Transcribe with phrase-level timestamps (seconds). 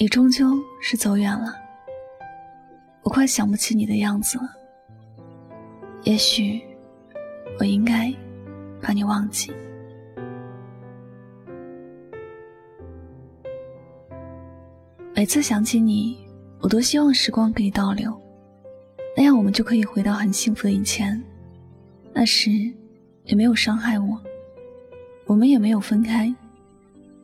[0.00, 1.52] 你终究是走远了，
[3.02, 4.44] 我快想不起你的样子了。
[6.04, 6.62] 也许
[7.58, 8.14] 我应该
[8.80, 9.52] 把你忘记。
[15.16, 16.16] 每次想起你，
[16.60, 18.16] 我都希望时光可以倒流，
[19.16, 21.20] 那样我们就可以回到很幸福的以前。
[22.12, 22.52] 那时
[23.24, 24.22] 也没有伤害我，
[25.26, 26.32] 我们也没有分开，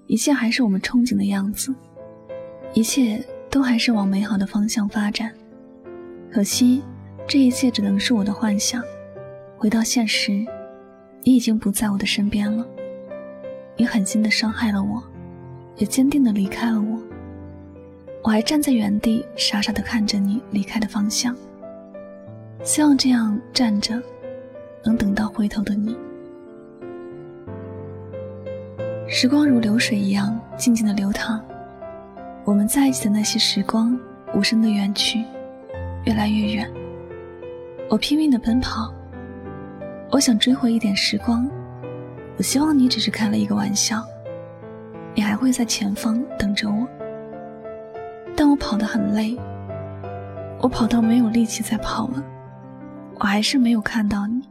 [0.08, 1.72] 一切还是我们憧憬的样子。
[2.74, 5.32] 一切都还是往美好的方向发展，
[6.28, 6.82] 可惜
[7.24, 8.82] 这一切只能是我的幻想。
[9.56, 10.44] 回到现实，
[11.22, 12.66] 你已经不在我的身边了。
[13.76, 15.00] 你狠心的伤害了我，
[15.76, 17.00] 也坚定的离开了我。
[18.24, 21.34] 我还站在原地，傻傻的看着你离开的方向，
[22.64, 24.02] 希望这样站着，
[24.84, 25.96] 能等到回头的你。
[29.06, 31.40] 时光如流水一样静静的流淌。
[32.46, 33.98] 我们在一起的那些时光，
[34.34, 35.24] 无声的远去，
[36.04, 36.70] 越来越远。
[37.88, 38.92] 我拼命的奔跑，
[40.10, 41.50] 我想追回一点时光。
[42.36, 44.04] 我希望你只是开了一个玩笑，
[45.14, 46.86] 你还会在前方等着我。
[48.36, 49.34] 但我跑得很累，
[50.60, 52.22] 我跑到没有力气再跑了，
[53.20, 54.42] 我还是没有看到你，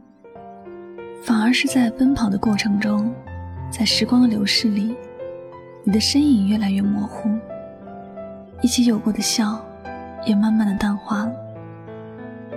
[1.22, 3.14] 反而是在奔跑的过程中，
[3.70, 4.96] 在时光的流逝里，
[5.84, 7.28] 你的身影越来越模糊。
[8.64, 9.62] 一起有过的笑，
[10.24, 11.34] 也慢慢的淡化了。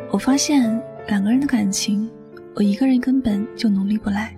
[0.10, 2.10] 我发现两个人的感情，
[2.56, 4.34] 我一个人根本就努力不来。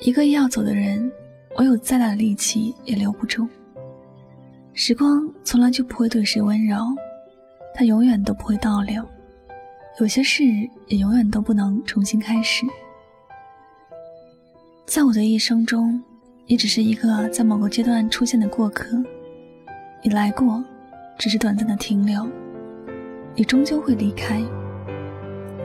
[0.00, 1.10] 一个要走的人，
[1.56, 3.48] 我有再大的力气也留不住。
[4.74, 6.76] 时光从来就不会对谁温柔，
[7.74, 9.04] 它永远都不会倒流。
[9.98, 10.44] 有些事
[10.86, 12.64] 也永远都不能重新开始。
[14.86, 16.00] 在我的一生中，
[16.46, 19.02] 你只是一个在某个阶段出现的过客。
[20.06, 20.62] 你来过，
[21.16, 22.28] 只是短暂的停留。
[23.34, 24.38] 你终究会离开，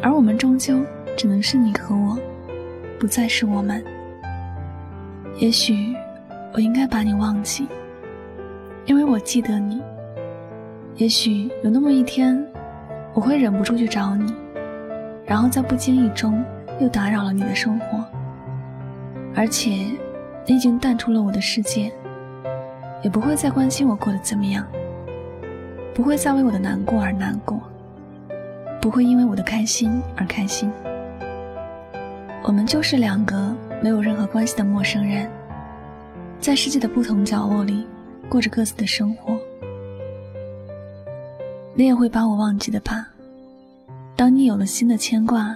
[0.02, 0.80] 而我们终究
[1.18, 2.18] 只能是你和我，
[2.98, 3.84] 不再是我们。
[5.40, 5.94] 也许
[6.54, 7.68] 我应该把你忘记，
[8.86, 9.82] 因为我记得你。
[10.96, 12.42] 也许有那么一天，
[13.14, 14.34] 我会忍不住去找你，
[15.26, 16.42] 然后在不经意中
[16.80, 18.06] 又打扰了你的生活，
[19.36, 19.70] 而且
[20.46, 21.92] 你已经淡出了我的世界。
[23.02, 24.66] 也不会再关心我过得怎么样，
[25.94, 27.62] 不会再为我的难过而难过，
[28.82, 30.72] 不会因为我的开心而开心。
[32.44, 35.30] 我们就是两个没有任何关系的陌生人，
[36.40, 37.86] 在世界的不同角落里
[38.28, 39.38] 过着各自的生活。
[41.76, 43.08] 你也会把我忘记的吧？
[44.16, 45.56] 当你有了新的牵挂，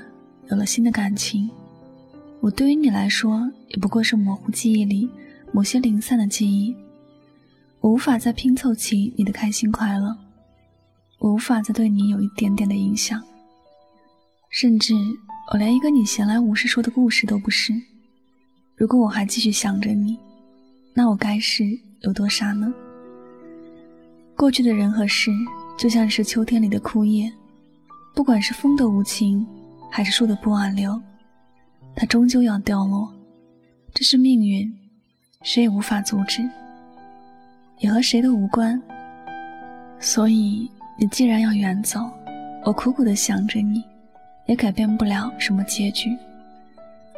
[0.49, 1.49] 有了新的感情，
[2.39, 5.09] 我对于你来说也不过是模糊记忆里
[5.51, 6.73] 某些零散的记忆。
[7.83, 10.17] 我无法再拼凑起你的开心快乐，
[11.19, 13.21] 我无法再对你有一点点的影响，
[14.49, 14.93] 甚至
[15.51, 17.73] 我连一个你闲来无事说的故事都不是。
[18.77, 20.17] 如果我还继续想着你，
[20.93, 22.73] 那我该是有多傻呢？
[24.33, 25.29] 过去的人和事，
[25.77, 27.29] 就像是秋天里的枯叶，
[28.15, 29.45] 不管是风的无情，
[29.91, 30.97] 还是树的不挽留，
[31.97, 33.13] 它终究要掉落，
[33.93, 34.73] 这是命运，
[35.41, 36.49] 谁也无法阻止。
[37.79, 38.81] 也和谁都无关，
[39.99, 41.99] 所以你既然要远走，
[42.63, 43.83] 我苦苦的想着你，
[44.45, 46.17] 也改变不了什么结局。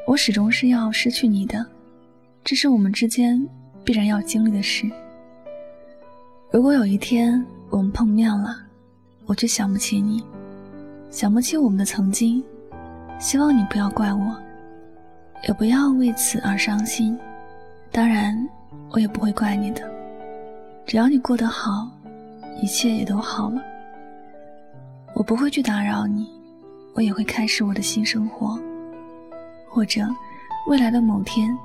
[0.08, 1.66] 我始终是要失去你的，
[2.44, 3.44] 这是我们之间
[3.84, 4.90] 必然要经历的事。
[6.52, 8.56] 如果有一天我们碰面了，
[9.26, 10.24] 我却想不起你，
[11.10, 12.44] 想不起我们的曾经，
[13.20, 14.36] 希望你不要怪我，
[15.48, 17.18] 也不要为此而伤心。
[17.92, 18.38] 当然，
[18.92, 19.95] 我也不会怪你的。
[20.86, 21.90] 只要你过得好，
[22.62, 23.62] 一切也都好了。
[25.16, 26.28] 我不会去打扰你，
[26.94, 28.60] 我也会开始我的新生活。
[29.68, 30.08] 或者，
[30.70, 31.58] 未来的某天，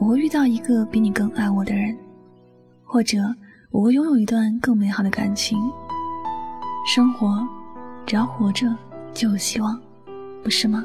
[0.00, 1.94] 我会遇到一个比你更爱我的人；
[2.84, 3.32] 或者，
[3.70, 5.56] 我会拥有一段更美好的感情。
[6.84, 7.46] 生活，
[8.04, 8.66] 只要活着
[9.14, 9.80] 就有希望，
[10.42, 10.84] 不是吗？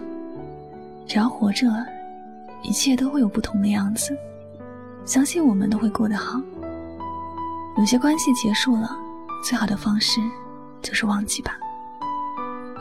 [1.07, 1.67] 只要活着，
[2.61, 4.15] 一切都会有不同的样子。
[5.05, 6.39] 相信我们都会过得好。
[7.75, 8.95] 有些关系结束了，
[9.43, 10.21] 最好的方式
[10.81, 11.57] 就是忘记吧。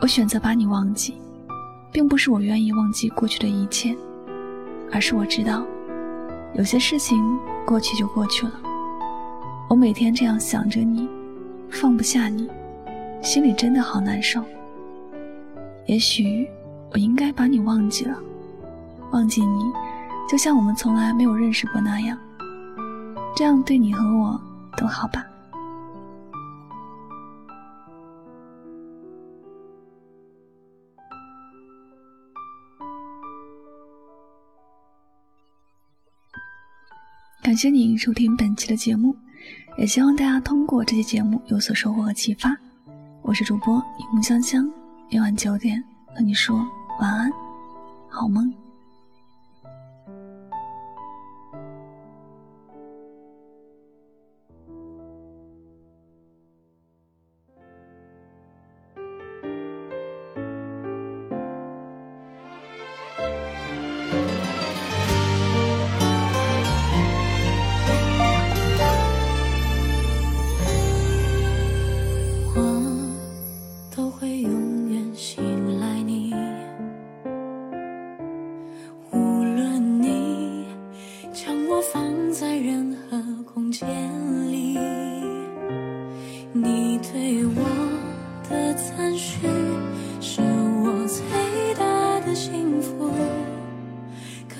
[0.01, 1.15] 我选择把你忘记，
[1.91, 3.95] 并不是我愿意忘记过去的一切，
[4.91, 5.63] 而是我知道，
[6.53, 8.53] 有些事情过去就过去了。
[9.67, 11.09] 我每天这样想着你，
[11.71, 12.47] 放不下你，
[13.19, 14.43] 心里真的好难受。
[15.87, 16.47] 也许
[16.91, 18.15] 我应该把你忘记了，
[19.11, 19.63] 忘记你，
[20.29, 22.15] 就像我们从来没有认识过那样，
[23.35, 24.39] 这样对你和我。
[24.77, 25.25] 都好吧。
[37.41, 39.15] 感谢您收听本期的节目，
[39.77, 42.55] 也希望大家通过这期节目有所收获和启发。
[43.21, 44.67] 我是主播雨木香香，
[45.09, 45.83] 夜晚九点
[46.15, 46.55] 和你说
[46.99, 47.31] 晚安，
[48.09, 48.62] 好梦。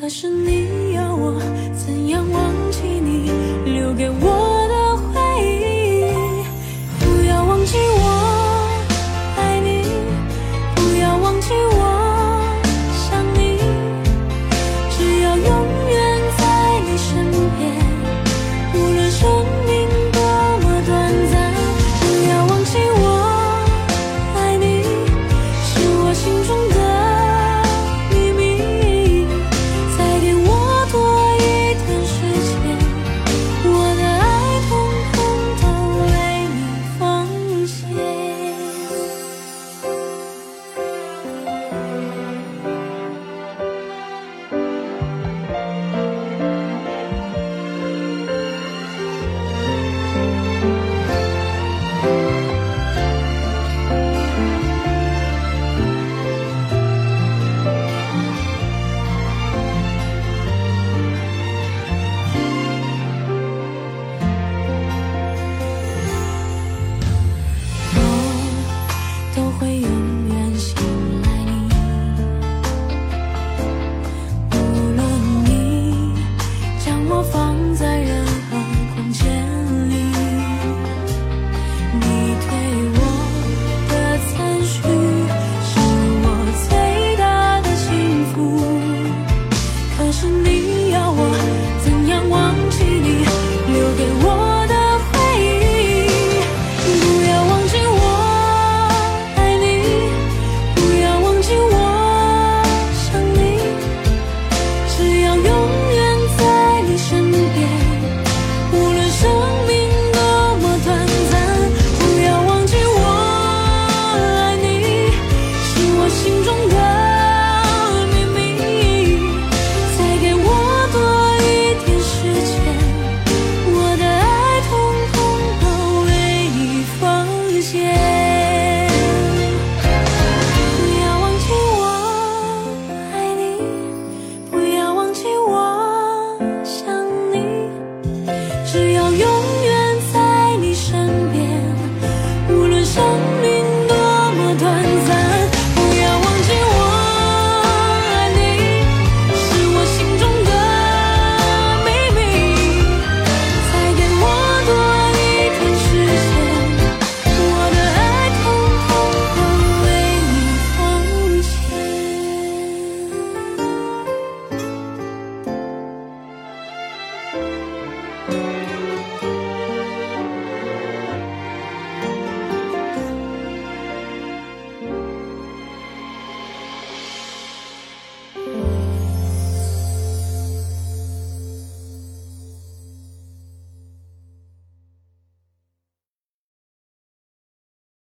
[0.04, 1.40] 可是你要我
[1.74, 2.43] 怎样？